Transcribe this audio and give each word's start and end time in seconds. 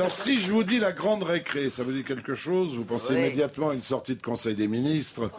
Alors, 0.00 0.12
si 0.12 0.40
je 0.40 0.50
vous 0.50 0.64
dis 0.64 0.78
la 0.78 0.92
grande 0.92 1.24
récré, 1.24 1.68
ça 1.68 1.82
vous 1.82 1.92
dit 1.92 2.04
quelque 2.04 2.34
chose 2.34 2.74
Vous 2.74 2.84
pensez 2.84 3.12
immédiatement 3.12 3.68
à 3.68 3.74
une 3.74 3.82
sortie 3.82 4.14
de 4.14 4.22
Conseil 4.22 4.54
des 4.54 4.66
ministres, 4.66 5.30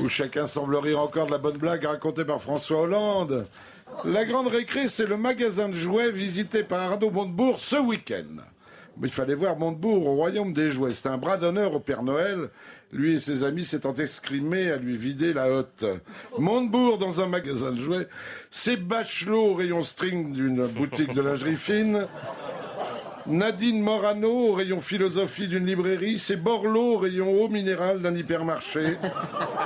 où 0.00 0.08
chacun 0.08 0.46
semble 0.46 0.76
rire 0.76 1.00
encore 1.00 1.26
de 1.26 1.32
la 1.32 1.36
bonne 1.36 1.58
blague 1.58 1.84
racontée 1.84 2.24
par 2.24 2.40
François 2.40 2.80
Hollande. 2.80 3.44
La 4.06 4.24
grande 4.24 4.48
récré, 4.48 4.88
c'est 4.88 5.04
le 5.04 5.18
magasin 5.18 5.68
de 5.68 5.74
jouets 5.74 6.12
visité 6.12 6.62
par 6.62 6.80
Arnaud 6.80 7.10
Montebourg 7.10 7.58
ce 7.58 7.76
week-end. 7.76 8.40
Mais 8.96 9.08
il 9.08 9.12
fallait 9.12 9.34
voir 9.34 9.58
Montebourg 9.58 10.06
au 10.06 10.14
royaume 10.14 10.54
des 10.54 10.70
jouets. 10.70 10.92
C'est 10.92 11.10
un 11.10 11.18
bras 11.18 11.36
d'honneur 11.36 11.74
au 11.74 11.80
Père 11.80 12.02
Noël. 12.02 12.48
Lui 12.92 13.16
et 13.16 13.20
ses 13.20 13.44
amis 13.44 13.64
s'étant 13.64 13.94
escrimés 13.94 14.70
à 14.70 14.76
lui 14.78 14.96
vider 14.96 15.34
la 15.34 15.50
hotte. 15.50 15.84
Montebourg 16.38 16.96
dans 16.96 17.20
un 17.20 17.26
magasin 17.26 17.72
de 17.72 17.80
jouets. 17.82 18.08
C'est 18.50 18.78
Bachelot 18.78 19.50
au 19.50 19.54
rayon 19.54 19.82
string 19.82 20.32
d'une 20.32 20.66
boutique 20.68 21.12
de 21.12 21.20
lingerie 21.20 21.56
fine. 21.56 22.06
Nadine 23.26 23.82
Morano 23.82 24.48
au 24.48 24.52
rayon 24.54 24.80
philosophie 24.80 25.46
d'une 25.46 25.66
librairie, 25.66 26.18
c'est 26.18 26.36
Borloo 26.36 26.94
au 26.94 26.98
rayon 26.98 27.30
eau 27.42 27.48
minérale 27.48 28.00
d'un 28.00 28.14
hypermarché. 28.14 28.96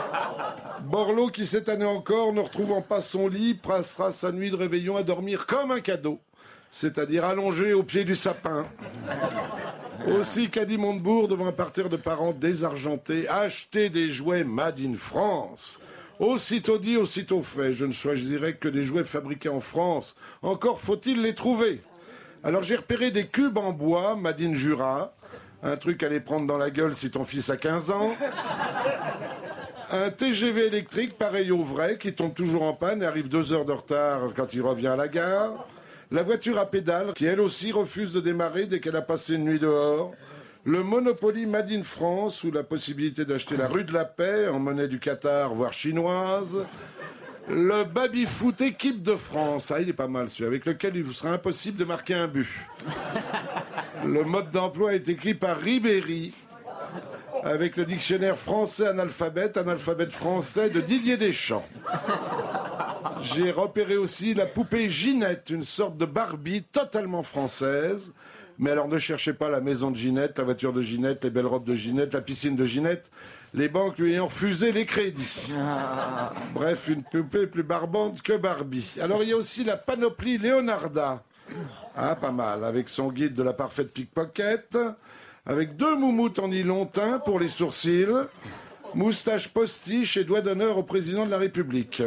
Borloo 0.82 1.28
qui 1.28 1.46
cette 1.46 1.68
année 1.68 1.84
encore, 1.84 2.32
ne 2.32 2.40
retrouvant 2.40 2.82
pas 2.82 3.00
son 3.00 3.28
lit, 3.28 3.54
passera 3.54 4.12
sa 4.12 4.32
nuit 4.32 4.50
de 4.50 4.56
réveillon 4.56 4.96
à 4.96 5.02
dormir 5.02 5.46
comme 5.46 5.70
un 5.70 5.80
cadeau, 5.80 6.20
c'est-à-dire 6.70 7.24
allongé 7.24 7.72
au 7.72 7.84
pied 7.84 8.04
du 8.04 8.14
sapin. 8.14 8.66
Aussi 10.18 10.50
Caddy 10.50 10.76
Montebourg 10.76 11.28
devant 11.28 11.46
un 11.46 11.52
parterre 11.52 11.88
de 11.88 11.96
parents 11.96 12.32
désargentés, 12.32 13.28
acheter 13.28 13.88
des 13.88 14.10
jouets 14.10 14.44
Made 14.44 14.80
in 14.80 14.96
France. 14.96 15.78
Aussitôt 16.18 16.78
dit, 16.78 16.96
aussitôt 16.96 17.42
fait, 17.42 17.72
je 17.72 17.86
ne 17.86 17.92
choisirais 17.92 18.54
que 18.54 18.68
des 18.68 18.84
jouets 18.84 19.04
fabriqués 19.04 19.48
en 19.48 19.60
France. 19.60 20.16
Encore 20.42 20.80
faut-il 20.80 21.22
les 21.22 21.34
trouver. 21.34 21.80
Alors 22.44 22.62
j'ai 22.62 22.76
repéré 22.76 23.10
des 23.10 23.26
cubes 23.26 23.56
en 23.56 23.72
bois, 23.72 24.16
Madine 24.16 24.54
Jura, 24.54 25.14
un 25.62 25.78
truc 25.78 26.02
à 26.02 26.10
les 26.10 26.20
prendre 26.20 26.46
dans 26.46 26.58
la 26.58 26.68
gueule 26.68 26.94
si 26.94 27.10
ton 27.10 27.24
fils 27.24 27.48
a 27.48 27.56
15 27.56 27.90
ans. 27.90 28.14
Un 29.90 30.10
TGV 30.10 30.66
électrique 30.66 31.16
pareil 31.16 31.50
au 31.50 31.62
vrai 31.62 31.96
qui 31.96 32.12
tombe 32.12 32.34
toujours 32.34 32.64
en 32.64 32.74
panne 32.74 33.02
et 33.02 33.06
arrive 33.06 33.30
deux 33.30 33.54
heures 33.54 33.64
de 33.64 33.72
retard 33.72 34.20
quand 34.36 34.52
il 34.52 34.60
revient 34.60 34.88
à 34.88 34.96
la 34.96 35.08
gare. 35.08 35.66
La 36.10 36.22
voiture 36.22 36.58
à 36.58 36.66
pédale 36.66 37.14
qui 37.14 37.24
elle 37.24 37.40
aussi 37.40 37.72
refuse 37.72 38.12
de 38.12 38.20
démarrer 38.20 38.66
dès 38.66 38.78
qu'elle 38.78 38.96
a 38.96 39.02
passé 39.02 39.36
une 39.36 39.44
nuit 39.44 39.58
dehors. 39.58 40.12
Le 40.64 40.82
Monopoly 40.82 41.46
Made 41.46 41.70
in 41.70 41.82
France 41.82 42.44
ou 42.44 42.50
la 42.50 42.62
possibilité 42.62 43.24
d'acheter 43.24 43.56
la 43.56 43.68
rue 43.68 43.84
de 43.84 43.92
la 43.94 44.04
Paix 44.04 44.48
en 44.48 44.58
monnaie 44.58 44.88
du 44.88 45.00
Qatar, 45.00 45.54
voire 45.54 45.72
chinoise. 45.72 46.66
Le 47.48 47.84
baby-foot 47.84 48.60
équipe 48.62 49.02
de 49.02 49.16
France, 49.16 49.70
ah 49.70 49.80
il 49.80 49.90
est 49.90 49.94
pas 49.94 50.08
mal 50.08 50.28
celui 50.28 50.46
avec 50.46 50.64
lequel 50.64 50.96
il 50.96 51.04
vous 51.04 51.12
sera 51.12 51.30
impossible 51.30 51.76
de 51.76 51.84
marquer 51.84 52.14
un 52.14 52.26
but. 52.26 52.48
Le 54.04 54.24
mode 54.24 54.50
d'emploi 54.50 54.94
est 54.94 55.08
écrit 55.08 55.34
par 55.34 55.58
Ribéry, 55.58 56.34
avec 57.42 57.76
le 57.76 57.84
dictionnaire 57.84 58.38
français 58.38 58.86
analphabète, 58.88 59.56
analphabète 59.58 60.12
français 60.12 60.70
de 60.70 60.80
Didier 60.80 61.16
Deschamps. 61.16 61.66
J'ai 63.22 63.50
repéré 63.50 63.96
aussi 63.96 64.34
la 64.34 64.46
poupée 64.46 64.88
Ginette, 64.88 65.50
une 65.50 65.64
sorte 65.64 65.96
de 65.96 66.06
Barbie 66.06 66.62
totalement 66.62 67.22
française. 67.22 68.12
Mais 68.58 68.70
alors 68.70 68.88
ne 68.88 68.98
cherchez 68.98 69.32
pas 69.32 69.48
la 69.48 69.60
maison 69.60 69.90
de 69.90 69.96
Ginette, 69.96 70.38
la 70.38 70.44
voiture 70.44 70.72
de 70.72 70.82
Ginette, 70.82 71.24
les 71.24 71.30
belles 71.30 71.46
robes 71.46 71.64
de 71.64 71.74
Ginette, 71.74 72.14
la 72.14 72.20
piscine 72.20 72.56
de 72.56 72.64
Ginette 72.64 73.10
les 73.54 73.68
banques 73.68 73.98
lui 73.98 74.12
ayant 74.12 74.26
refusé 74.26 74.72
les 74.72 74.84
crédits. 74.84 75.40
Bref, 76.54 76.88
une 76.88 77.04
poupée 77.04 77.46
plus 77.46 77.62
barbante 77.62 78.20
que 78.20 78.36
Barbie. 78.36 78.96
Alors 79.00 79.22
il 79.22 79.28
y 79.28 79.32
a 79.32 79.36
aussi 79.36 79.64
la 79.64 79.76
panoplie 79.76 80.38
Leonarda. 80.38 81.22
Ah, 81.96 82.16
pas 82.16 82.32
mal, 82.32 82.64
avec 82.64 82.88
son 82.88 83.10
guide 83.10 83.34
de 83.34 83.42
la 83.42 83.52
parfaite 83.52 83.92
pickpocket, 83.92 84.76
avec 85.46 85.76
deux 85.76 85.94
moumoutes 85.96 86.38
en 86.40 86.48
nylon 86.48 86.86
teint 86.86 87.18
pour 87.20 87.38
les 87.38 87.48
sourcils, 87.48 88.26
moustache 88.94 89.48
postiche 89.48 90.16
et 90.16 90.24
doigt 90.24 90.40
d'honneur 90.40 90.78
au 90.78 90.82
président 90.82 91.24
de 91.24 91.30
la 91.30 91.38
République. 91.38 92.02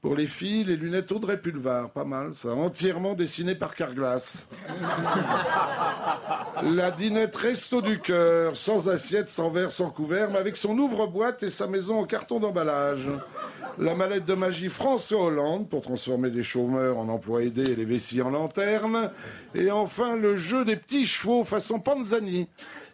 Pour 0.00 0.14
les 0.14 0.28
filles, 0.28 0.62
les 0.62 0.76
lunettes 0.76 1.10
Audrey 1.10 1.38
Pulvar, 1.38 1.90
pas 1.90 2.04
mal 2.04 2.32
ça, 2.32 2.50
entièrement 2.50 3.14
dessinées 3.14 3.56
par 3.56 3.74
Carglass. 3.74 4.46
La 6.62 6.92
dinette 6.92 7.34
resto 7.34 7.82
du 7.82 7.98
cœur, 7.98 8.56
sans 8.56 8.88
assiette, 8.88 9.28
sans 9.28 9.50
verre, 9.50 9.72
sans 9.72 9.90
couvert, 9.90 10.30
mais 10.30 10.38
avec 10.38 10.56
son 10.56 10.78
ouvre-boîte 10.78 11.42
et 11.42 11.50
sa 11.50 11.66
maison 11.66 11.98
en 11.98 12.04
carton 12.04 12.38
d'emballage. 12.38 13.10
La 13.76 13.96
mallette 13.96 14.24
de 14.24 14.34
magie 14.34 14.68
François 14.68 15.20
Hollande 15.20 15.68
pour 15.68 15.82
transformer 15.82 16.30
les 16.30 16.44
chômeurs 16.44 16.98
en 16.98 17.08
emplois 17.08 17.42
aidés 17.42 17.72
et 17.72 17.76
les 17.76 17.84
vessies 17.84 18.22
en 18.22 18.30
lanternes. 18.30 19.10
Et 19.54 19.72
enfin, 19.72 20.14
le 20.14 20.36
jeu 20.36 20.64
des 20.64 20.76
petits 20.76 21.06
chevaux 21.06 21.44
façon 21.44 21.80
Panzani 21.80 22.48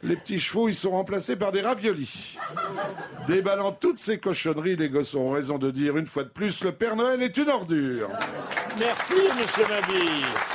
les 0.04 0.16
petits 0.16 0.38
chevaux, 0.38 0.68
ils 0.68 0.74
sont 0.74 0.90
remplacés 0.90 1.36
par 1.36 1.50
des 1.50 1.62
raviolis. 1.62 2.36
Déballant 3.26 3.72
toutes 3.72 3.98
ces 3.98 4.18
cochonneries, 4.18 4.76
les 4.76 4.90
gosses 4.90 5.14
ont 5.14 5.30
raison 5.30 5.58
de 5.58 5.70
dire 5.70 5.96
une 5.96 6.06
fois 6.06 6.24
de 6.24 6.28
plus, 6.28 6.62
le 6.62 6.72
Père 6.72 6.96
Noël 6.96 7.03
est 7.12 7.36
une 7.36 7.48
ordure. 7.50 8.08
Merci, 8.78 9.14
monsieur 9.36 9.64
Mabille. 9.68 10.53